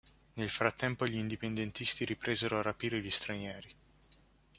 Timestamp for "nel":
0.33-0.49